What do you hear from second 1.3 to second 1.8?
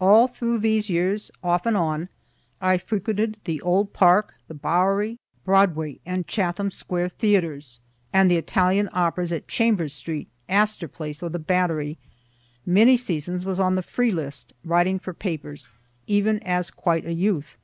off and